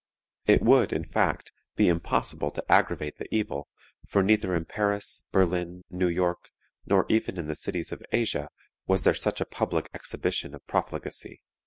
[0.47, 3.67] It would, in fact, be impossible to aggravate the evil,
[4.07, 6.49] for neither in Paris, Berlin, New York,
[6.87, 8.49] nor even in the cities of Asia,
[8.87, 11.43] was there such a public exhibition of profligacy."